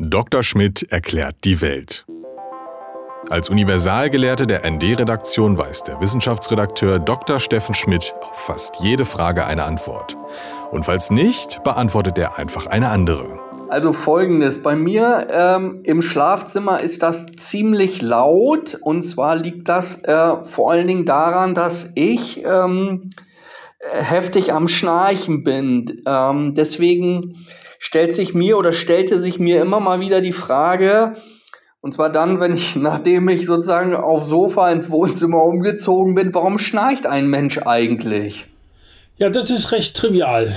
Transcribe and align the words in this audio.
Dr. 0.00 0.44
Schmidt 0.44 0.92
erklärt 0.92 1.34
die 1.44 1.60
Welt. 1.60 2.06
Als 3.30 3.50
Universalgelehrte 3.50 4.46
der 4.46 4.64
ND-Redaktion 4.64 5.58
weiß 5.58 5.82
der 5.82 6.00
Wissenschaftsredakteur 6.00 7.00
Dr. 7.00 7.40
Steffen 7.40 7.74
Schmidt 7.74 8.14
auf 8.20 8.36
fast 8.36 8.76
jede 8.80 9.04
Frage 9.04 9.44
eine 9.44 9.64
Antwort. 9.64 10.16
Und 10.70 10.84
falls 10.84 11.10
nicht, 11.10 11.64
beantwortet 11.64 12.16
er 12.16 12.38
einfach 12.38 12.66
eine 12.66 12.90
andere. 12.90 13.40
Also 13.70 13.92
folgendes, 13.92 14.62
bei 14.62 14.76
mir 14.76 15.26
ähm, 15.32 15.80
im 15.82 16.00
Schlafzimmer 16.00 16.80
ist 16.80 17.02
das 17.02 17.26
ziemlich 17.36 18.00
laut 18.00 18.78
und 18.80 19.02
zwar 19.02 19.34
liegt 19.34 19.68
das 19.68 20.00
äh, 20.04 20.44
vor 20.44 20.70
allen 20.70 20.86
Dingen 20.86 21.06
daran, 21.06 21.54
dass 21.56 21.88
ich 21.96 22.44
ähm, 22.44 23.10
heftig 23.80 24.52
am 24.52 24.68
Schnarchen 24.68 25.42
bin. 25.42 26.02
Ähm, 26.06 26.54
deswegen 26.54 27.46
stellt 27.78 28.14
sich 28.14 28.34
mir 28.34 28.58
oder 28.58 28.72
stellte 28.72 29.20
sich 29.20 29.38
mir 29.38 29.62
immer 29.62 29.80
mal 29.80 30.00
wieder 30.00 30.20
die 30.20 30.32
Frage, 30.32 31.16
und 31.80 31.94
zwar 31.94 32.10
dann, 32.10 32.40
wenn 32.40 32.54
ich, 32.54 32.76
nachdem 32.76 33.28
ich 33.28 33.46
sozusagen 33.46 33.94
aufs 33.94 34.28
Sofa 34.28 34.70
ins 34.70 34.90
Wohnzimmer 34.90 35.42
umgezogen 35.44 36.14
bin, 36.14 36.34
warum 36.34 36.58
schnarcht 36.58 37.06
ein 37.06 37.28
Mensch 37.28 37.58
eigentlich? 37.58 38.46
Ja, 39.16 39.30
das 39.30 39.50
ist 39.50 39.72
recht 39.72 39.96
trivial. 39.96 40.52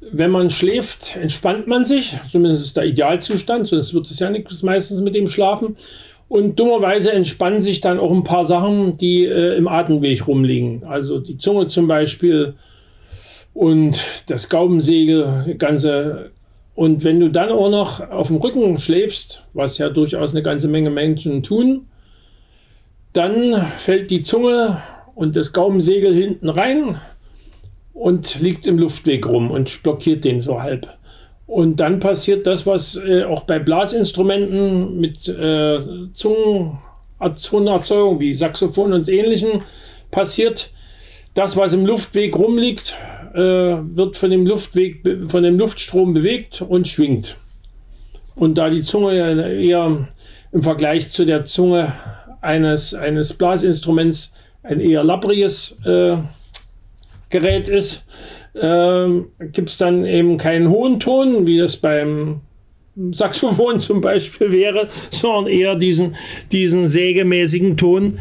Wenn 0.00 0.30
man 0.30 0.50
schläft, 0.50 1.16
entspannt 1.16 1.66
man 1.66 1.84
sich, 1.84 2.16
zumindest 2.30 2.64
ist 2.64 2.76
der 2.76 2.84
Idealzustand, 2.84 3.66
sonst 3.66 3.94
wird 3.94 4.06
es 4.06 4.18
ja 4.20 4.30
nichts 4.30 4.62
meistens 4.62 5.00
mit 5.00 5.14
dem 5.14 5.28
Schlafen. 5.28 5.76
Und 6.28 6.58
dummerweise 6.58 7.10
entspannen 7.12 7.60
sich 7.60 7.80
dann 7.80 7.98
auch 7.98 8.12
ein 8.12 8.22
paar 8.22 8.44
Sachen, 8.44 8.96
die 8.96 9.24
äh, 9.24 9.56
im 9.56 9.66
Atemweg 9.66 10.26
rumliegen. 10.26 10.84
Also 10.84 11.18
die 11.18 11.38
Zunge 11.38 11.68
zum 11.68 11.88
Beispiel 11.88 12.54
und 13.58 14.30
das 14.30 14.48
Gaubensegel, 14.48 15.56
ganze. 15.58 16.30
Und 16.76 17.02
wenn 17.02 17.18
du 17.18 17.28
dann 17.28 17.50
auch 17.50 17.70
noch 17.70 18.08
auf 18.08 18.28
dem 18.28 18.36
Rücken 18.36 18.78
schläfst, 18.78 19.44
was 19.52 19.78
ja 19.78 19.88
durchaus 19.88 20.32
eine 20.32 20.44
ganze 20.44 20.68
Menge 20.68 20.90
Menschen 20.90 21.42
tun, 21.42 21.88
dann 23.12 23.60
fällt 23.78 24.12
die 24.12 24.22
Zunge 24.22 24.80
und 25.16 25.34
das 25.34 25.52
Gaubensegel 25.52 26.14
hinten 26.14 26.50
rein 26.50 27.00
und 27.94 28.40
liegt 28.40 28.68
im 28.68 28.78
Luftweg 28.78 29.26
rum 29.26 29.50
und 29.50 29.82
blockiert 29.82 30.24
den 30.24 30.40
so 30.40 30.62
halb. 30.62 30.96
Und 31.48 31.80
dann 31.80 31.98
passiert 31.98 32.46
das, 32.46 32.64
was 32.64 32.94
äh, 32.94 33.24
auch 33.24 33.42
bei 33.42 33.58
Blasinstrumenten 33.58 35.00
mit 35.00 35.26
äh, 35.26 35.80
Zungenerzeugung 36.12 38.20
wie 38.20 38.36
Saxophon 38.36 38.92
und 38.92 39.08
ähnlichen 39.08 39.62
passiert. 40.12 40.70
Das, 41.38 41.56
was 41.56 41.72
im 41.72 41.86
Luftweg 41.86 42.36
rumliegt, 42.36 42.98
äh, 43.32 43.38
wird 43.38 44.16
von 44.16 44.32
dem 44.32 44.44
Luftweg, 44.44 45.08
von 45.28 45.44
dem 45.44 45.56
Luftstrom 45.56 46.12
bewegt 46.12 46.62
und 46.62 46.88
schwingt. 46.88 47.36
Und 48.34 48.58
da 48.58 48.68
die 48.68 48.82
Zunge 48.82 49.14
eher 49.14 50.08
im 50.50 50.62
Vergleich 50.64 51.10
zu 51.10 51.24
der 51.24 51.44
Zunge 51.44 51.92
eines, 52.40 52.92
eines 52.92 53.34
Blasinstruments 53.34 54.34
ein 54.64 54.80
eher 54.80 55.04
lappriges 55.04 55.78
äh, 55.86 56.16
Gerät 57.30 57.68
ist, 57.68 58.04
äh, 58.54 59.06
gibt 59.52 59.68
es 59.68 59.78
dann 59.78 60.06
eben 60.06 60.38
keinen 60.38 60.68
hohen 60.68 60.98
Ton, 60.98 61.46
wie 61.46 61.58
das 61.58 61.76
beim 61.76 62.40
Saxophon 63.12 63.80
zum 63.80 64.00
Beispiel 64.00 64.52
wäre, 64.52 64.88
sondern 65.10 65.46
eher 65.46 65.74
diesen, 65.74 66.16
diesen 66.52 66.86
sägemäßigen 66.86 67.76
Ton, 67.76 68.18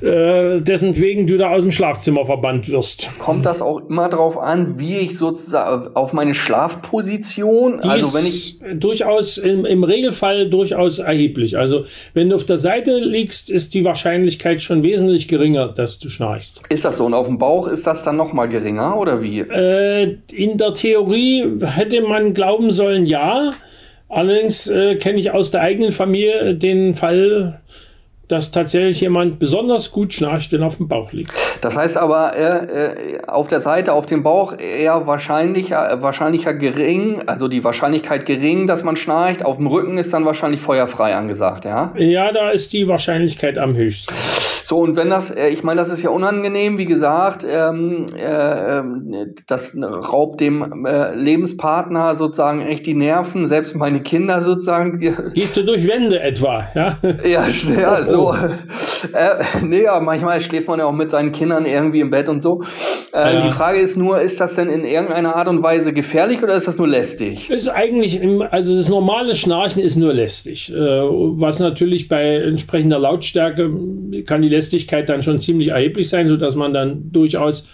äh, 0.00 0.60
dessen 0.60 0.96
wegen 0.96 1.26
du 1.26 1.38
da 1.38 1.50
aus 1.50 1.62
dem 1.62 1.70
Schlafzimmer 1.70 2.26
verbannt 2.26 2.70
wirst. 2.70 3.10
Kommt 3.18 3.44
das 3.46 3.60
auch 3.60 3.88
immer 3.88 4.08
darauf 4.08 4.38
an, 4.38 4.78
wie 4.78 4.98
ich 4.98 5.18
sozusagen 5.18 5.94
auf 5.94 6.12
meine 6.12 6.34
Schlafposition, 6.34 7.80
Die 7.82 7.88
also 7.88 8.16
wenn 8.18 8.26
ich 8.26 8.60
durchaus 8.74 9.38
im, 9.38 9.64
im 9.64 9.84
Regelfall 9.84 10.48
durchaus 10.50 10.98
erheblich. 10.98 11.58
Also 11.58 11.84
wenn 12.14 12.30
du 12.30 12.36
auf 12.36 12.44
der 12.44 12.58
Seite 12.58 12.98
liegst, 12.98 13.50
ist 13.50 13.74
die 13.74 13.84
Wahrscheinlichkeit 13.84 14.62
schon 14.62 14.82
wesentlich 14.82 15.28
geringer, 15.28 15.68
dass 15.68 15.98
du 15.98 16.08
schnarchst. 16.08 16.62
Ist 16.68 16.84
das 16.84 16.96
so? 16.96 17.06
Und 17.06 17.14
auf 17.14 17.26
dem 17.26 17.38
Bauch 17.38 17.66
ist 17.66 17.86
das 17.86 18.02
dann 18.02 18.16
noch 18.16 18.32
mal 18.32 18.48
geringer 18.48 18.96
oder 18.98 19.22
wie? 19.22 19.40
Äh, 19.40 20.18
in 20.32 20.58
der 20.58 20.74
Theorie 20.74 21.44
hätte 21.60 22.02
man 22.02 22.32
glauben 22.34 22.70
sollen, 22.70 23.06
ja. 23.06 23.52
Allerdings 24.12 24.66
äh, 24.66 24.96
kenne 24.96 25.18
ich 25.18 25.30
aus 25.30 25.52
der 25.52 25.62
eigenen 25.62 25.90
Familie 25.90 26.54
den 26.54 26.94
Fall, 26.94 27.62
dass 28.28 28.50
tatsächlich 28.50 29.00
jemand 29.00 29.38
besonders 29.38 29.90
gut 29.90 30.12
schnarcht, 30.12 30.52
wenn 30.52 30.62
er 30.62 30.68
auf 30.68 30.76
dem 30.76 30.88
Bauch 30.88 31.12
liegt. 31.12 31.32
Das 31.60 31.76
heißt 31.76 31.96
aber 31.96 32.34
äh, 32.34 33.18
äh, 33.18 33.26
auf 33.26 33.48
der 33.48 33.60
Seite, 33.60 33.92
auf 33.92 34.06
dem 34.06 34.22
Bauch 34.22 34.56
eher 34.58 35.06
wahrscheinlicher, 35.06 35.92
äh, 35.92 36.02
wahrscheinlicher 36.02 36.54
gering, 36.54 37.22
also 37.26 37.48
die 37.48 37.62
Wahrscheinlichkeit 37.62 38.26
gering, 38.26 38.66
dass 38.66 38.82
man 38.82 38.96
schnarcht. 38.96 39.44
Auf 39.44 39.56
dem 39.56 39.66
Rücken 39.66 39.98
ist 39.98 40.12
dann 40.12 40.24
wahrscheinlich 40.24 40.60
feuerfrei 40.60 41.14
angesagt, 41.14 41.64
ja? 41.64 41.92
Ja, 41.96 42.32
da 42.32 42.50
ist 42.50 42.72
die 42.72 42.88
Wahrscheinlichkeit 42.88 43.58
am 43.58 43.76
höchsten. 43.76 44.14
So, 44.64 44.78
und 44.78 44.96
wenn 44.96 45.10
das, 45.10 45.30
äh, 45.30 45.48
ich 45.48 45.62
meine, 45.62 45.80
das 45.80 45.90
ist 45.90 46.02
ja 46.02 46.10
unangenehm, 46.10 46.78
wie 46.78 46.86
gesagt, 46.86 47.44
ähm, 47.46 48.06
äh, 48.16 48.78
ähm, 48.78 49.34
das 49.46 49.76
raubt 49.76 50.40
dem 50.40 50.86
Lebenspartner 51.14 52.16
sozusagen 52.16 52.62
echt 52.62 52.86
die 52.86 52.94
Nerven, 52.94 53.48
selbst 53.48 53.74
meine 53.74 54.00
Kinder 54.00 54.40
sozusagen. 54.42 54.98
Gehst 55.34 55.56
du 55.56 55.64
durch 55.64 55.86
Wände 55.86 56.20
etwa, 56.20 56.64
ja? 56.74 56.96
Ja, 57.24 57.46
ja 57.46 58.04
so. 58.12 58.30
Oh. 58.30 58.34
Äh, 59.12 59.64
nee, 59.64 59.82
ja, 59.82 59.98
manchmal 59.98 60.40
schläft 60.40 60.68
man 60.68 60.78
ja 60.78 60.86
auch 60.86 60.92
mit 60.92 61.10
seinen 61.10 61.32
Kindern 61.32 61.66
irgendwie 61.66 61.98
im 61.98 62.10
Bett 62.10 62.28
und 62.28 62.40
so. 62.40 62.62
Äh, 63.12 63.34
ja. 63.34 63.40
Die 63.40 63.50
Frage 63.50 63.80
ist 63.80 63.96
nur, 63.96 64.20
ist 64.20 64.38
das 64.38 64.54
denn 64.54 64.68
in 64.68 64.84
irgendeiner 64.84 65.34
Art 65.34 65.48
und 65.48 65.60
Weise 65.60 65.92
gefährlich 65.92 66.40
oder 66.40 66.54
ist 66.54 66.68
das 66.68 66.78
nur 66.78 66.86
lästig? 66.86 67.50
Ist 67.50 67.68
eigentlich, 67.68 68.22
im, 68.22 68.42
also 68.42 68.76
das 68.76 68.88
normale 68.88 69.34
Schnarchen 69.34 69.82
ist 69.82 69.96
nur 69.96 70.14
lästig. 70.14 70.72
Äh, 70.72 70.76
was 70.76 71.58
natürlich 71.58 72.06
bei 72.06 72.36
entsprechender 72.36 73.00
Lautstärke 73.00 73.70
kann 74.24 74.42
die 74.42 74.48
Lästigkeit 74.48 75.08
dann 75.08 75.20
schon 75.20 75.40
ziemlich 75.40 75.68
erheblich 75.68 76.08
sein, 76.08 76.28
sodass 76.28 76.54
man 76.54 76.72
dann 76.72 77.10
durchaus 77.10 77.66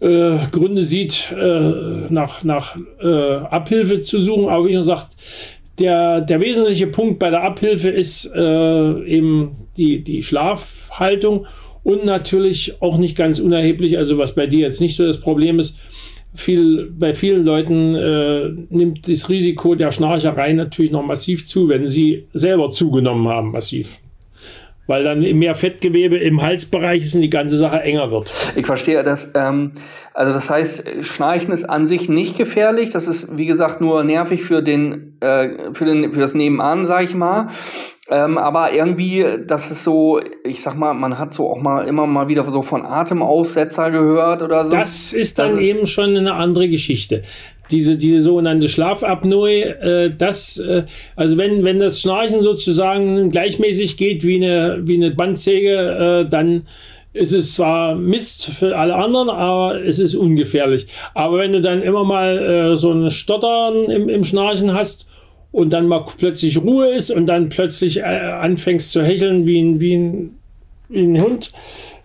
äh, 0.00 0.36
Gründe 0.50 0.82
sieht, 0.82 1.32
äh, 1.32 1.72
nach, 2.10 2.44
nach 2.44 2.76
äh, 3.02 3.36
Abhilfe 3.36 4.02
zu 4.02 4.18
suchen. 4.20 4.48
Aber 4.48 4.66
wie 4.66 4.72
schon 4.72 4.82
gesagt, 4.82 5.08
der, 5.78 6.20
der 6.20 6.40
wesentliche 6.40 6.86
Punkt 6.86 7.18
bei 7.18 7.30
der 7.30 7.42
Abhilfe 7.42 7.90
ist 7.90 8.30
äh, 8.34 9.04
eben 9.04 9.68
die, 9.76 10.04
die 10.04 10.22
Schlafhaltung 10.22 11.46
und 11.82 12.04
natürlich 12.04 12.80
auch 12.80 12.98
nicht 12.98 13.16
ganz 13.16 13.38
unerheblich, 13.38 13.98
also 13.98 14.16
was 14.18 14.34
bei 14.34 14.46
dir 14.46 14.60
jetzt 14.60 14.80
nicht 14.80 14.96
so 14.96 15.06
das 15.06 15.20
Problem 15.20 15.58
ist, 15.58 15.78
viel, 16.34 16.92
bei 16.98 17.12
vielen 17.12 17.44
Leuten 17.44 17.94
äh, 17.94 18.50
nimmt 18.70 19.08
das 19.08 19.28
Risiko 19.28 19.74
der 19.74 19.92
Schnarcherei 19.92 20.52
natürlich 20.52 20.90
noch 20.90 21.04
massiv 21.04 21.46
zu, 21.46 21.68
wenn 21.68 21.86
sie 21.86 22.26
selber 22.32 22.70
zugenommen 22.70 23.28
haben, 23.28 23.52
massiv 23.52 24.00
weil 24.86 25.02
dann 25.02 25.20
mehr 25.20 25.54
Fettgewebe 25.54 26.16
im 26.16 26.42
Halsbereich 26.42 27.02
ist 27.02 27.14
und 27.14 27.22
die 27.22 27.30
ganze 27.30 27.56
Sache 27.56 27.80
enger 27.80 28.10
wird. 28.10 28.32
Ich 28.56 28.66
verstehe 28.66 29.02
das. 29.02 29.28
Ähm, 29.34 29.72
also 30.12 30.32
das 30.32 30.50
heißt, 30.50 30.84
Schnarchen 31.00 31.52
ist 31.52 31.64
an 31.64 31.86
sich 31.86 32.08
nicht 32.08 32.36
gefährlich. 32.36 32.90
Das 32.90 33.06
ist, 33.06 33.26
wie 33.36 33.46
gesagt, 33.46 33.80
nur 33.80 34.04
nervig 34.04 34.44
für 34.44 34.62
den, 34.62 35.16
äh, 35.20 35.72
für 35.72 35.84
den, 35.84 36.12
für 36.12 36.20
das 36.20 36.34
Nebenan, 36.34 36.86
sag 36.86 37.04
ich 37.04 37.14
mal. 37.14 37.50
Ähm, 38.10 38.36
aber 38.36 38.74
irgendwie, 38.74 39.24
das 39.46 39.70
ist 39.70 39.82
so, 39.82 40.20
ich 40.44 40.62
sag 40.62 40.76
mal, 40.76 40.92
man 40.92 41.18
hat 41.18 41.32
so 41.32 41.50
auch 41.50 41.60
mal 41.60 41.88
immer 41.88 42.06
mal 42.06 42.28
wieder 42.28 42.44
so 42.50 42.60
von 42.60 42.84
Atemaussetzer 42.84 43.90
gehört 43.90 44.42
oder 44.42 44.66
so. 44.66 44.70
Das 44.72 45.14
ist 45.14 45.38
dann 45.38 45.54
das 45.54 45.64
eben 45.64 45.86
schon 45.86 46.14
eine 46.14 46.34
andere 46.34 46.68
Geschichte 46.68 47.22
diese, 47.70 47.96
diese 47.96 48.20
sogenannte 48.20 48.68
Schlafapnoe, 48.68 49.60
äh, 49.62 50.12
das, 50.16 50.58
äh, 50.58 50.84
also 51.16 51.38
wenn, 51.38 51.64
wenn 51.64 51.78
das 51.78 52.00
Schnarchen 52.00 52.42
sozusagen 52.42 53.30
gleichmäßig 53.30 53.96
geht 53.96 54.24
wie 54.24 54.36
eine, 54.36 54.80
wie 54.82 54.96
eine 54.96 55.10
Bandsäge, 55.10 56.24
äh, 56.24 56.28
dann 56.28 56.66
ist 57.14 57.32
es 57.32 57.54
zwar 57.54 57.94
Mist 57.94 58.46
für 58.46 58.76
alle 58.76 58.96
anderen, 58.96 59.30
aber 59.30 59.80
es 59.80 59.98
ist 59.98 60.14
ungefährlich. 60.14 60.88
Aber 61.14 61.38
wenn 61.38 61.52
du 61.52 61.62
dann 61.62 61.82
immer 61.82 62.04
mal 62.04 62.72
äh, 62.72 62.76
so 62.76 62.92
ein 62.92 63.08
Stottern 63.08 63.84
im, 63.84 64.08
im 64.08 64.24
Schnarchen 64.24 64.74
hast 64.74 65.06
und 65.52 65.72
dann 65.72 65.86
mal 65.86 66.04
plötzlich 66.18 66.58
Ruhe 66.58 66.88
ist 66.88 67.10
und 67.10 67.26
dann 67.26 67.48
plötzlich 67.48 67.98
äh, 67.98 68.02
anfängst 68.02 68.90
zu 68.90 69.04
hecheln 69.04 69.46
wie 69.46 69.62
ein, 69.62 69.80
wie 69.80 69.94
ein, 69.94 70.38
wie 70.88 71.02
ein 71.04 71.22
Hund, 71.22 71.52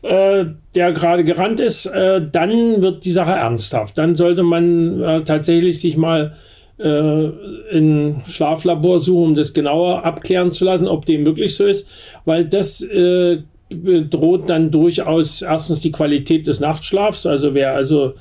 äh, 0.02 0.46
der 0.76 0.92
gerade 0.94 1.24
gerannt 1.24 1.60
ist, 1.60 1.86
äh, 1.86 2.22
dann 2.32 2.82
wird 2.82 3.06
die 3.06 3.12
Sache 3.12 3.32
ernsthaft. 3.32 3.98
Dann 3.98 4.16
sollte 4.16 4.44
man 4.44 5.02
äh, 5.02 5.22
tatsächlich 5.22 5.80
sich 5.80 5.98
mal 5.98 6.36
äh, 6.78 7.26
in 7.72 8.22
Schlaflabor 8.26 9.00
suchen, 9.00 9.30
um 9.30 9.34
das 9.36 9.54
genauer 9.54 10.06
abklären 10.06 10.52
zu 10.52 10.66
lassen, 10.66 10.88
ob 10.88 11.06
dem 11.06 11.26
wirklich 11.26 11.56
so 11.56 11.66
ist, 11.66 11.90
weil 12.26 12.46
das 12.46 12.82
äh, 12.82 13.40
droht 13.70 14.50
dann 14.50 14.72
durchaus 14.72 15.42
erstens 15.42 15.82
die 15.82 15.92
Qualität 15.92 16.48
des 16.48 16.60
Nachtschlafs. 16.60 17.26
Also 17.26 17.54
wer 17.54 17.74
also 17.74 18.14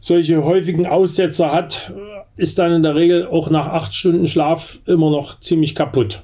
solche 0.00 0.44
häufigen 0.44 0.86
Aussetzer 0.86 1.52
hat, 1.52 1.92
ist 2.36 2.58
dann 2.58 2.72
in 2.72 2.82
der 2.82 2.96
Regel 2.96 3.26
auch 3.26 3.50
nach 3.50 3.68
acht 3.68 3.94
Stunden 3.94 4.26
Schlaf 4.26 4.80
immer 4.86 5.10
noch 5.10 5.38
ziemlich 5.40 5.74
kaputt 5.74 6.22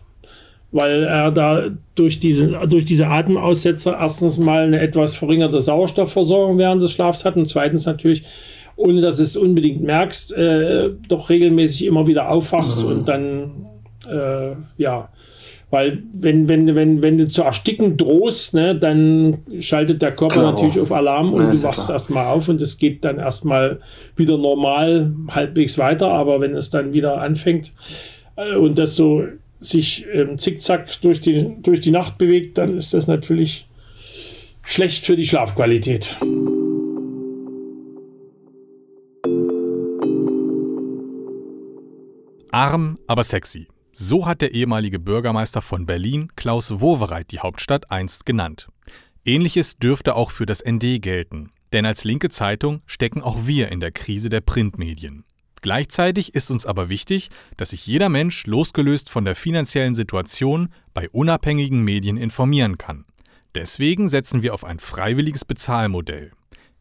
weil 0.71 1.05
er 1.05 1.31
da 1.31 1.71
durch 1.95 2.21
diese, 2.21 2.49
durch 2.69 2.85
diese 2.85 3.07
Atemaussetzer 3.07 3.97
erstens 3.99 4.39
mal 4.39 4.65
eine 4.65 4.81
etwas 4.81 5.15
verringerte 5.15 5.61
Sauerstoffversorgung 5.61 6.59
während 6.59 6.83
des 6.83 6.93
Schlafs 6.93 7.25
hat 7.25 7.37
und 7.37 7.47
zweitens 7.47 7.87
natürlich, 7.87 8.25
ohne 8.77 9.01
dass 9.01 9.17
du 9.17 9.23
es 9.23 9.37
unbedingt 9.37 9.83
merkst, 9.83 10.33
äh, 10.33 10.91
doch 11.09 11.31
regelmäßig 11.31 11.87
immer 11.87 12.07
wieder 12.07 12.31
aufwachst 12.31 12.83
mhm. 12.83 12.87
und 12.87 13.09
dann 13.09 13.51
äh, 14.11 14.55
ja, 14.77 15.09
weil 15.71 16.03
wenn, 16.15 16.49
wenn, 16.49 16.75
wenn, 16.75 17.03
wenn 17.03 17.19
du 17.19 17.29
zu 17.29 17.43
ersticken 17.43 17.99
drohst, 17.99 18.55
ne, 18.55 18.75
dann 18.75 19.39
schaltet 19.61 20.01
der 20.01 20.13
Körper 20.13 20.41
Klar. 20.41 20.53
natürlich 20.53 20.81
auf 20.81 20.93
Alarm 20.93 21.35
und 21.35 21.45
ja, 21.45 21.51
du 21.51 21.63
wachst 21.63 21.91
erstmal 21.91 22.27
auf 22.27 22.49
und 22.49 22.63
es 22.63 22.79
geht 22.79 23.05
dann 23.05 23.19
erstmal 23.19 23.81
wieder 24.17 24.39
normal 24.39 25.13
halbwegs 25.29 25.77
weiter. 25.77 26.09
Aber 26.09 26.41
wenn 26.41 26.55
es 26.55 26.71
dann 26.71 26.95
wieder 26.95 27.21
anfängt 27.21 27.73
äh, 28.37 28.57
und 28.57 28.79
das 28.79 28.97
so 28.97 29.25
sich 29.61 30.07
ähm, 30.13 30.39
zickzack 30.39 31.01
durch 31.03 31.21
die, 31.21 31.57
durch 31.63 31.81
die 31.81 31.91
Nacht 31.91 32.19
bewegt, 32.19 32.59
dann 32.59 32.77
ist 32.77 32.95
das 32.95 33.07
natürlich 33.07 33.67
schlecht 34.63 35.05
für 35.05 35.17
die 35.17 35.27
Schlafqualität. 35.27 36.17
Arm, 42.51 42.99
aber 43.07 43.25
sexy. 43.25 43.69
So 43.93 44.27
hat 44.27 44.41
der 44.43 44.53
ehemalige 44.53 44.99
Bürgermeister 44.99 45.61
von 45.61 45.87
Berlin, 45.87 46.29
Klaus 46.37 46.81
Wowereit, 46.81 47.31
die 47.33 47.41
Hauptstadt 47.41 47.91
einst 47.91 48.27
genannt. 48.27 48.69
Ähnliches 49.25 49.77
dürfte 49.77 50.15
auch 50.15 50.31
für 50.31 50.47
das 50.47 50.63
ND 50.65 51.03
gelten. 51.03 51.51
Denn 51.73 51.85
als 51.85 52.05
linke 52.05 52.31
Zeitung 52.31 52.81
stecken 52.87 53.23
auch 53.23 53.47
wir 53.47 53.71
in 53.71 53.81
der 53.81 53.93
Krise 53.93 54.31
der 54.31 54.41
Printmedien. 54.41 55.25
Gleichzeitig 55.63 56.35
ist 56.35 56.51
uns 56.51 56.67
aber 56.67 56.89
wichtig, 56.89 57.29
dass 57.57 57.71
sich 57.71 57.87
jeder 57.87 58.09
Mensch 58.09 58.47
losgelöst 58.47 59.11
von 59.11 59.25
der 59.25 59.35
finanziellen 59.35 59.95
Situation 59.95 60.69
bei 60.95 61.09
unabhängigen 61.11 61.83
Medien 61.83 62.17
informieren 62.17 62.79
kann. 62.79 63.05
Deswegen 63.55 64.09
setzen 64.09 64.43
wir 64.43 64.55
auf 64.55 64.65
ein 64.65 64.79
freiwilliges 64.79 65.45
Bezahlmodell. 65.45 66.33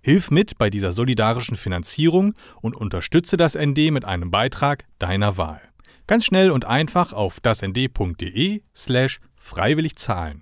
Hilf 0.01 0.31
mit 0.31 0.57
bei 0.57 0.69
dieser 0.69 0.93
solidarischen 0.93 1.57
Finanzierung 1.57 2.33
und 2.61 2.75
unterstütze 2.75 3.35
das 3.35 3.55
ND 3.55 3.91
mit 3.91 4.05
einem 4.05 4.31
Beitrag 4.31 4.85
deiner 4.99 5.37
Wahl. 5.37 5.61
Ganz 6.07 6.25
schnell 6.25 6.51
und 6.51 6.65
einfach 6.65 7.11
auf 7.13 7.39
dasnd.de 7.41 8.61
slash 8.73 9.19
freiwillig 9.35 9.97
zahlen. 9.97 10.41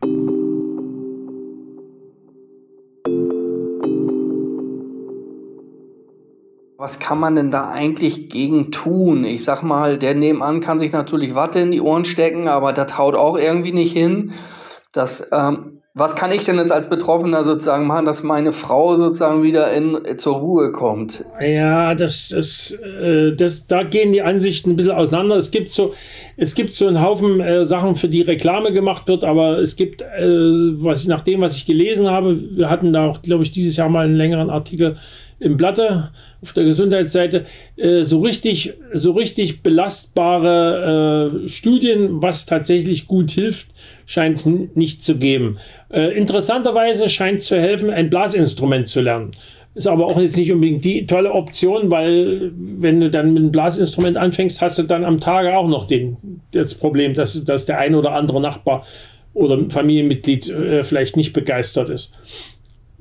Was 6.86 7.00
kann 7.00 7.20
man 7.20 7.34
denn 7.34 7.50
da 7.50 7.72
eigentlich 7.72 8.30
gegen 8.30 8.70
tun? 8.70 9.26
Ich 9.26 9.44
sag 9.44 9.64
mal, 9.64 9.98
der 9.98 10.14
nebenan 10.14 10.62
kann 10.62 10.78
sich 10.78 10.92
natürlich 10.92 11.34
Watte 11.34 11.58
in 11.58 11.72
die 11.72 11.82
Ohren 11.82 12.06
stecken, 12.06 12.48
aber 12.48 12.74
das 12.74 12.96
haut 12.96 13.16
auch 13.16 13.38
irgendwie 13.38 13.72
nicht 13.72 13.92
hin. 13.92 14.34
Das 14.92 15.26
ähm, 15.32 15.82
was 15.98 16.14
kann 16.14 16.34
ich 16.34 16.44
denn 16.44 16.58
jetzt 16.58 16.74
als 16.74 16.90
Betroffener 16.90 17.46
sozusagen 17.46 17.88
machen, 17.88 18.04
dass 18.04 18.22
meine 18.22 18.52
Frau 18.52 18.98
sozusagen 18.98 19.44
wieder 19.44 19.72
in, 19.72 19.98
zur 20.18 20.36
Ruhe 20.36 20.74
kommt? 20.74 21.24
Ja, 21.40 21.96
das, 21.96 22.28
das, 22.36 22.78
äh, 23.02 23.34
das, 23.34 23.68
da 23.68 23.84
gehen 23.84 24.12
die 24.12 24.22
Ansichten 24.22 24.72
ein 24.72 24.76
bisschen 24.76 24.92
auseinander. 24.92 25.38
Es 25.38 25.52
gibt 25.52 25.72
so, 25.72 25.94
es 26.36 26.54
gibt 26.54 26.74
so 26.74 26.86
einen 26.86 27.02
Haufen 27.02 27.40
äh, 27.40 27.64
Sachen, 27.64 27.96
für 27.96 28.10
die 28.10 28.24
Reklame 28.24 28.74
gemacht 28.74 29.08
wird, 29.08 29.24
aber 29.24 29.60
es 29.60 29.78
gibt, 29.78 30.02
äh, 30.02 30.26
was 30.28 31.04
ich, 31.04 31.08
nach 31.08 31.22
dem, 31.22 31.40
was 31.40 31.56
ich 31.56 31.66
gelesen 31.66 32.10
habe, 32.10 32.38
wir 32.58 32.70
hatten 32.70 32.92
da 32.92 33.08
auch, 33.08 33.22
glaube 33.22 33.44
ich, 33.44 33.52
dieses 33.52 33.78
Jahr 33.78 33.88
mal 33.88 34.04
einen 34.04 34.16
längeren 34.16 34.50
Artikel 34.50 34.98
im 35.40 35.58
Blatte 35.58 36.12
auf 36.42 36.54
der 36.54 36.64
Gesundheitsseite 36.64 37.46
äh, 37.76 38.04
so 38.04 38.22
richtig 38.22 38.74
so 38.94 39.12
richtig 39.12 39.64
belastbare 39.64 41.32
äh, 41.46 41.50
Studien, 41.50 42.22
was 42.22 42.46
tatsächlich 42.46 43.08
gut 43.08 43.32
hilft, 43.32 43.68
scheint 44.06 44.38
es 44.38 44.46
nicht 44.46 45.04
zu 45.04 45.18
geben. 45.18 45.58
Äh, 45.90 46.18
interessanterweise 46.18 47.10
scheint 47.10 47.42
zu 47.42 47.60
helfen, 47.60 47.90
ein 47.90 48.10
Blasinstrument 48.10 48.88
zu 48.88 49.02
lernen. 49.02 49.32
Ist 49.74 49.88
aber 49.88 50.06
auch 50.06 50.18
jetzt 50.18 50.38
nicht 50.38 50.54
unbedingt 50.54 50.86
die 50.86 51.06
tolle 51.06 51.34
Option, 51.34 51.92
weil 51.92 52.54
wenn 52.56 53.02
du 53.02 53.10
dann 53.10 53.34
mit 53.34 53.44
einem 53.44 53.52
Blasinstrument 53.52 54.16
anfängst, 54.16 54.62
hast 54.62 54.80
du 54.80 54.84
dann 54.84 55.04
am 55.04 55.20
Tage 55.20 55.58
auch 55.58 55.68
noch 55.68 55.86
den, 55.86 56.16
das 56.52 56.76
Problem, 56.76 57.14
dass, 57.14 57.44
dass 57.44 57.66
der 57.66 57.80
eine 57.80 58.00
oder 58.00 58.14
andere 58.14 58.40
Nachbar 58.40 58.86
oder 59.34 59.70
Familienmitglied 59.70 60.50
äh, 60.50 60.84
vielleicht 60.86 61.18
nicht 61.18 61.34
begeistert 61.34 61.90
ist 61.90 62.14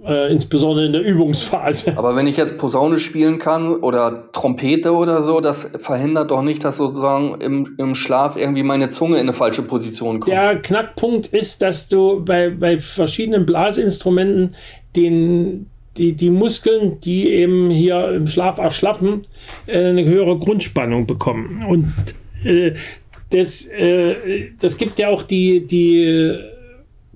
äh, 0.07 0.31
insbesondere 0.31 0.87
in 0.87 0.93
der 0.93 1.03
Übungsphase. 1.03 1.97
Aber 1.97 2.17
wenn 2.17 2.27
ich 2.27 2.37
jetzt 2.37 2.59
Posaune 2.59 2.99
spielen 2.99 3.39
kann 3.39 3.75
oder 3.77 4.31
Trompete 4.33 4.93
oder 4.93 5.23
so, 5.23 5.41
das 5.41 5.69
verhindert 5.79 6.31
doch 6.31 6.43
nicht, 6.43 6.65
dass 6.65 6.77
sozusagen 6.77 7.41
im, 7.41 7.75
im 7.79 7.95
Schlaf 7.95 8.37
irgendwie 8.37 8.63
meine 8.63 8.91
Zunge 8.91 9.17
in 9.17 9.23
eine 9.23 9.33
falsche 9.33 9.63
Position 9.63 10.21
kommt. 10.21 10.29
Der 10.29 10.57
Knackpunkt 10.57 11.29
ist, 11.29 11.63
dass 11.63 11.89
du 11.89 12.23
bei, 12.25 12.51
bei 12.51 12.79
verschiedenen 12.79 13.47
Blasinstrumenten 13.47 14.55
den, 14.95 15.71
die, 15.97 16.13
die 16.13 16.31
Muskeln, 16.31 17.01
die 17.01 17.29
eben 17.29 17.71
hier 17.71 18.11
im 18.11 18.27
Schlaf 18.27 18.59
erschlaffen, 18.59 19.23
äh, 19.67 19.79
eine 19.79 20.05
höhere 20.05 20.39
Grundspannung 20.39 21.07
bekommen. 21.07 21.65
Und 21.69 21.95
äh, 22.45 22.75
das, 23.31 23.67
äh, 23.67 24.51
das 24.61 24.77
gibt 24.77 24.99
ja 24.99 25.09
auch 25.09 25.23
die, 25.23 25.67
die 25.67 26.39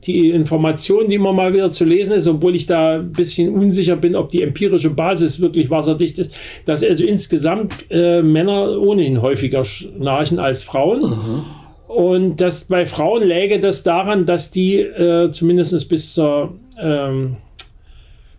die 0.05 0.31
Information, 0.31 1.09
die 1.09 1.17
immer 1.17 1.33
mal 1.33 1.53
wieder 1.53 1.71
zu 1.71 1.85
lesen 1.85 2.15
ist, 2.15 2.27
obwohl 2.27 2.55
ich 2.55 2.67
da 2.67 2.97
ein 2.97 3.13
bisschen 3.13 3.55
unsicher 3.55 3.97
bin, 3.97 4.15
ob 4.15 4.31
die 4.31 4.43
empirische 4.43 4.91
Basis 4.91 5.41
wirklich 5.41 5.71
wasserdicht 5.71 6.19
ist, 6.19 6.33
dass 6.67 6.83
also 6.83 7.05
insgesamt 7.05 7.87
äh, 7.91 8.23
Männer 8.23 8.81
ohnehin 8.81 9.23
häufiger 9.23 9.65
schnarchen 9.65 10.39
als 10.39 10.63
Frauen. 10.63 11.11
Mhm. 11.11 11.45
Und 11.89 12.41
dass 12.41 12.65
bei 12.65 12.85
Frauen 12.85 13.27
läge 13.27 13.59
das 13.61 13.83
daran, 13.83 14.27
dass 14.27 14.51
die 14.51 14.77
äh, 14.77 15.31
zumindest 15.31 15.89
bis 15.89 16.15
zur 16.15 16.55
ähm, 16.79 17.39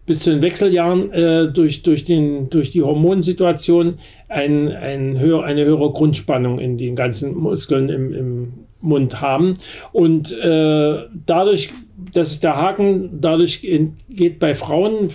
bis 0.10 0.24
zu 0.24 0.32
den 0.32 0.42
Wechseljahren 0.42 1.14
äh, 1.14 1.52
durch, 1.52 1.84
durch, 1.84 2.04
den, 2.04 2.50
durch 2.50 2.72
die 2.72 2.82
Hormonsituation 2.82 4.00
ein, 4.28 4.68
ein 4.70 5.20
höher, 5.20 5.44
eine 5.44 5.66
höhere 5.66 5.92
Grundspannung 5.92 6.58
in 6.58 6.80
den 6.80 6.96
ganzen 6.96 7.36
Muskeln 7.36 7.90
im, 7.90 8.14
im 8.16 8.54
Mund 8.82 9.22
haben. 9.22 9.56
Und 9.92 10.38
äh, 10.38 11.06
dadurch, 11.26 11.72
das 12.14 12.32
ist 12.32 12.44
der 12.44 12.56
Haken, 12.56 13.20
dadurch 13.22 13.68
geht 14.10 14.40
bei 14.40 14.56
Frauen, 14.56 15.10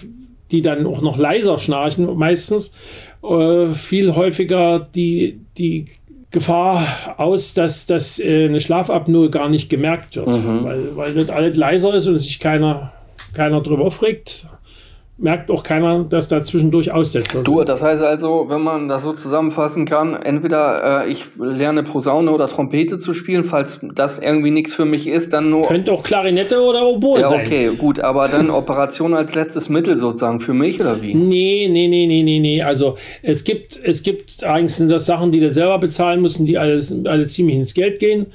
die 0.51 0.63
dann 0.63 0.87
auch 0.87 1.01
noch 1.01 1.19
leiser 1.19 1.59
schnarchen, 1.59 2.17
meistens 2.17 2.73
äh, 3.23 3.71
viel 3.71 4.15
häufiger 4.15 4.87
die, 4.95 5.41
die 5.59 5.87
Gefahr 6.31 6.85
aus, 7.17 7.55
dass, 7.55 7.87
dass 7.87 8.19
äh, 8.19 8.47
eine 8.47 8.61
Schlafapnoe 8.61 9.31
gar 9.31 9.49
nicht 9.49 9.71
gemerkt 9.71 10.17
wird, 10.17 10.27
mhm. 10.27 10.65
weil, 10.65 10.97
weil 10.97 11.15
das 11.15 11.31
alles 11.31 11.57
leiser 11.57 11.95
ist 11.95 12.07
und 12.07 12.19
sich 12.19 12.41
keiner, 12.41 12.93
keiner 13.33 13.61
drüber 13.61 13.85
aufregt 13.85 14.47
merkt 15.17 15.49
auch 15.51 15.63
keiner, 15.63 16.05
dass 16.05 16.27
da 16.27 16.43
zwischendurch 16.43 16.93
Aussetzer 16.93 17.43
du, 17.43 17.59
sind. 17.59 17.69
Das 17.69 17.81
heißt 17.81 18.03
also, 18.03 18.47
wenn 18.49 18.63
man 18.63 18.89
das 18.89 19.05
so 19.05 19.13
zusammenfassen 19.13 19.87
kann, 19.87 20.15
entweder 20.15 21.05
äh, 21.05 21.11
ich 21.11 21.27
lerne 21.39 21.85
Posaune 21.85 22.33
oder 22.33 22.49
Trompete 22.49 22.99
zu 22.99 23.15
spielen, 23.15 23.45
falls 23.45 23.79
das 23.95 24.19
irgendwie 24.19 24.51
nichts 24.51 24.75
für 24.75 24.85
mich 24.85 25.07
ist, 25.07 25.33
dann 25.33 25.51
nur... 25.51 25.63
Könnte 25.63 25.93
auch 25.93 26.03
Klarinette 26.03 26.61
oder 26.61 26.85
Oboe 26.85 27.21
ja, 27.21 27.29
sein. 27.29 27.47
okay, 27.47 27.71
gut, 27.79 28.01
aber 28.01 28.27
dann 28.29 28.51
Operation 28.51 29.15
als 29.15 29.35
letztes 29.35 29.69
Mittel 29.69 29.97
sozusagen 29.97 30.41
für 30.41 30.55
mich 30.55 30.81
oder 30.81 31.01
wie? 31.01 31.15
Nee, 31.15 31.69
nee, 31.71 31.87
nee, 31.87 32.07
nee, 32.07 32.23
nee, 32.23 32.41
nee. 32.41 32.63
Also 32.63 32.97
es 33.23 33.45
gibt, 33.45 33.79
es 33.83 34.03
gibt 34.03 34.43
eigentlich 34.43 34.75
sind 34.75 34.91
das 34.91 35.07
Sachen, 35.07 35.31
die 35.31 35.39
du 35.39 35.49
selber 35.49 35.79
bezahlen 35.79 36.23
musst, 36.23 36.41
die 36.41 36.59
alles, 36.59 36.95
alle 37.07 37.27
ziemlich 37.29 37.57
ins 37.57 37.75
Geld 37.75 38.01
gehen 38.01 38.27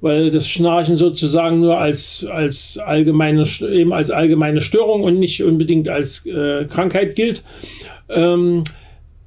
weil 0.00 0.30
das 0.30 0.48
Schnarchen 0.48 0.96
sozusagen 0.96 1.60
nur 1.60 1.78
als, 1.78 2.26
als, 2.30 2.78
allgemeine, 2.78 3.44
eben 3.70 3.92
als 3.92 4.10
allgemeine 4.10 4.60
Störung 4.60 5.02
und 5.02 5.18
nicht 5.18 5.42
unbedingt 5.42 5.88
als 5.88 6.26
äh, 6.26 6.64
Krankheit 6.66 7.14
gilt. 7.14 7.42
Ähm, 8.08 8.64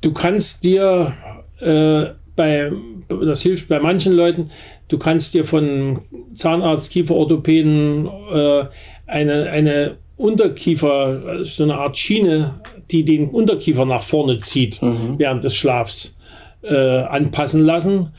du 0.01 0.13
kannst 0.13 0.63
dir 0.63 1.13
äh, 1.59 2.05
bei, 2.35 2.71
das 3.09 3.41
hilft 3.41 3.67
bei 3.67 3.79
manchen 3.79 4.13
Leuten, 4.13 4.51
du 4.87 4.97
kannst 4.97 5.33
dir 5.33 5.43
von 5.43 5.99
Zahnarzt, 6.33 6.91
Kieferorthopäden 6.91 8.07
äh, 8.31 8.65
eine, 9.07 9.49
eine 9.49 9.97
Unterkiefer, 10.17 11.43
so 11.43 11.63
eine 11.63 11.75
Art 11.75 11.97
Schiene, 11.97 12.61
die 12.91 13.03
den 13.03 13.29
Unterkiefer 13.29 13.85
nach 13.85 14.03
vorne 14.03 14.39
zieht 14.39 14.81
mhm. 14.81 15.15
während 15.17 15.43
des 15.43 15.55
Schlafs, 15.55 16.15
äh, 16.61 16.75
anpassen 16.75 17.65
lassen 17.65 18.13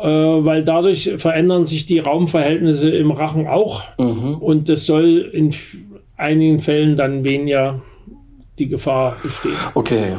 weil 0.00 0.64
dadurch 0.64 1.14
verändern 1.18 1.66
sich 1.66 1.86
die 1.86 1.98
Raumverhältnisse 1.98 2.90
im 2.90 3.10
Rachen 3.10 3.46
auch 3.46 3.82
mhm. 3.98 4.36
und 4.36 4.68
das 4.68 4.86
soll 4.86 5.30
in 5.32 5.54
einigen 6.16 6.60
Fällen 6.60 6.96
dann 6.96 7.24
weniger 7.24 7.80
die 8.58 8.68
Gefahr 8.68 9.16
bestehen. 9.22 9.56
Okay. 9.74 10.16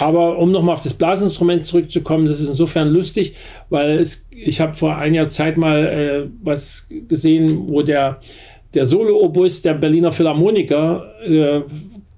Aber 0.00 0.38
um 0.38 0.50
nochmal 0.50 0.74
auf 0.74 0.80
das 0.80 0.94
Blasinstrument 0.94 1.64
zurückzukommen, 1.64 2.26
das 2.26 2.40
ist 2.40 2.48
insofern 2.48 2.88
lustig, 2.88 3.34
weil 3.68 3.98
es, 3.98 4.28
ich 4.34 4.60
habe 4.60 4.74
vor 4.74 4.96
einiger 4.96 5.28
Zeit 5.28 5.56
mal 5.56 5.86
äh, 5.86 6.28
was 6.42 6.88
gesehen, 7.08 7.68
wo 7.68 7.82
der, 7.82 8.20
der 8.74 8.86
Solo-Oboist 8.86 9.64
der 9.64 9.74
Berliner 9.74 10.10
Philharmoniker 10.10 11.04
äh, 11.24 11.60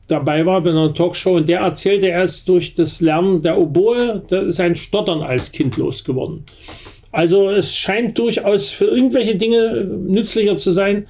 dabei 0.09 0.45
war 0.47 0.63
bei 0.63 0.71
einer 0.71 0.93
Talkshow 0.93 1.37
und 1.37 1.49
der 1.49 1.61
erzählte 1.61 2.09
erst 2.09 2.49
durch 2.49 2.75
das 2.75 3.01
Lernen 3.01 3.43
der 3.43 3.59
Oboe, 3.59 4.23
da 4.29 4.41
ist 4.41 4.61
ein 4.61 4.75
Stottern 4.75 5.23
als 5.23 5.53
Kind 5.53 5.77
losgeworden. 5.77 6.45
Also 7.13 7.51
es 7.51 7.75
scheint 7.75 8.19
durchaus 8.19 8.71
für 8.71 8.87
irgendwelche 8.87 9.37
Dinge 9.37 9.85
nützlicher 9.85 10.57
zu 10.57 10.71
sein, 10.71 11.07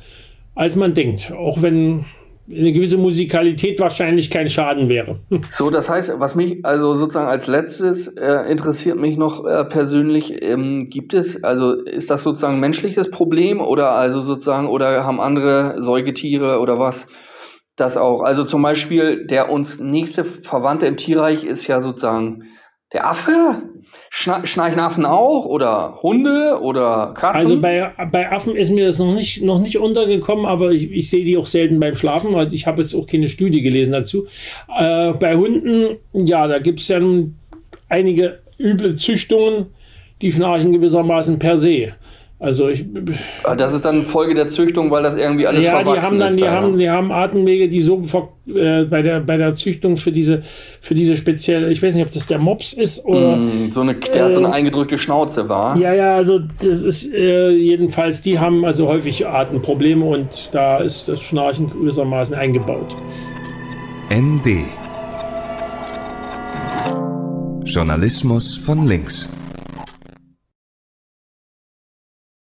als 0.55 0.77
man 0.77 0.95
denkt. 0.95 1.33
Auch 1.33 1.63
wenn 1.63 2.05
eine 2.51 2.73
gewisse 2.73 2.97
Musikalität 2.97 3.79
wahrscheinlich 3.81 4.31
kein 4.31 4.49
Schaden 4.49 4.89
wäre. 4.89 5.19
So, 5.51 5.71
das 5.71 5.89
heißt, 5.89 6.13
was 6.19 6.35
mich 6.35 6.65
also 6.65 6.95
sozusagen 6.95 7.29
als 7.29 7.47
letztes 7.47 8.09
äh, 8.09 8.51
interessiert 8.51 8.99
mich 8.99 9.17
noch 9.17 9.45
äh, 9.45 9.65
persönlich, 9.65 10.43
ähm, 10.43 10.89
gibt 10.89 11.15
es, 11.15 11.43
also 11.43 11.73
ist 11.73 12.11
das 12.11 12.23
sozusagen 12.23 12.55
ein 12.55 12.61
menschliches 12.61 13.11
Problem 13.11 13.61
oder 13.61 13.91
also 13.91 14.21
sozusagen, 14.21 14.69
oder 14.69 15.05
haben 15.05 15.21
andere 15.21 15.83
Säugetiere 15.83 16.61
oder 16.61 16.79
was 16.79 17.07
das 17.81 17.97
auch? 17.97 18.21
Also 18.21 18.45
zum 18.45 18.63
Beispiel 18.63 19.27
der 19.27 19.51
uns 19.51 19.79
nächste 19.79 20.25
Verwandte 20.25 20.87
im 20.87 20.97
Tierreich 20.97 21.45
ist 21.45 21.67
ja 21.67 21.81
sozusagen 21.81 22.45
der 22.93 23.07
Affe? 23.07 23.63
Schna 24.11 24.47
schnarchen 24.47 24.81
Affen 24.81 25.05
auch? 25.05 25.45
Oder 25.45 25.99
Hunde 26.03 26.59
oder 26.63 27.15
Katzen? 27.17 27.41
Also 27.41 27.61
bei, 27.61 27.93
bei 28.11 28.31
Affen 28.31 28.55
ist 28.55 28.71
mir 28.71 28.87
das 28.87 28.99
noch 28.99 29.15
nicht, 29.15 29.43
noch 29.43 29.61
nicht 29.61 29.79
untergekommen, 29.79 30.47
aber 30.47 30.73
ich, 30.73 30.91
ich 30.91 31.11
sehe 31.11 31.25
die 31.25 31.37
auch 31.37 31.47
selten 31.47 31.79
beim 31.81 31.95
Schlafen, 31.95 32.33
weil 32.33 32.53
ich 32.55 32.67
habe 32.67 32.83
jetzt 32.83 32.95
auch 32.95 33.07
keine 33.07 33.29
Studie 33.29 33.63
gelesen 33.63 33.93
dazu. 33.93 34.27
Äh, 34.79 35.13
bei 35.13 35.37
Hunden, 35.37 35.99
ja, 36.13 36.47
da 36.47 36.59
gibt 36.59 36.81
es 36.81 36.89
ja 36.89 37.01
einige 37.89 38.41
üble 38.59 38.97
Züchtungen, 38.97 39.67
die 40.23 40.33
schnarchen 40.33 40.73
gewissermaßen 40.73 41.39
per 41.39 41.57
se. 41.57 41.95
Also 42.41 42.69
ich, 42.69 42.87
ah, 43.43 43.57
das 43.57 43.73
ist 43.73 43.85
dann 43.85 44.05
Folge 44.05 44.33
der 44.33 44.49
Züchtung, 44.49 44.93
weil 44.93 45.03
das 45.03 45.17
irgendwie 45.17 45.49
alles 45.49 45.65
ja, 45.65 45.83
die 45.83 46.01
haben 46.01 46.21
dann, 46.21 46.35
ist, 46.35 46.39
die 46.39 46.45
da, 46.45 46.53
haben, 46.53 46.79
die 46.79 46.89
haben 46.89 47.11
Atemwege, 47.11 47.69
die 47.69 47.81
so 47.81 48.01
äh, 48.55 48.85
bei 48.85 49.03
der 49.03 49.21
bei 49.21 49.37
der 49.37 49.55
Züchtung 49.55 49.97
für 49.97 50.13
diese 50.13 50.43
für 50.81 50.95
diese 50.95 51.17
spezielle, 51.17 51.69
ich 51.69 51.83
weiß 51.83 51.97
nicht, 51.97 52.07
ob 52.07 52.13
das 52.13 52.29
der 52.29 52.39
Mops 52.39 52.75
ist 52.75 53.05
oder 53.05 53.39
mm, 53.39 53.73
so 53.73 53.81
eine, 53.81 53.97
der 53.97 54.15
äh, 54.15 54.21
hat 54.21 54.35
so 54.35 54.39
eine 54.39 54.51
äh, 54.51 54.53
eingedrückte 54.53 55.01
Schnauze 55.01 55.49
war. 55.49 55.77
Ja, 55.79 55.93
ja, 55.93 56.15
also 56.15 56.39
das 56.39 56.85
ist 56.85 57.13
äh, 57.13 57.51
jedenfalls, 57.51 58.23
die 58.23 58.39
haben 58.39 58.65
also 58.65 58.87
häufig 58.87 59.27
Atemprobleme 59.27 60.05
und 60.05 60.55
da 60.55 60.79
ist 60.79 61.09
das 61.09 61.21
Schnarchen 61.21 61.69
gewissermaßen 61.69 62.37
eingebaut. 62.37 62.95
ND 64.15 64.65
Journalismus 67.65 68.57
von 68.57 68.87
links. 68.87 69.29